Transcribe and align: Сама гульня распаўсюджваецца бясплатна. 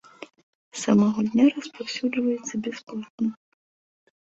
Сама 0.83 1.07
гульня 1.17 1.45
распаўсюджваецца 1.57 2.53
бясплатна. 2.71 3.29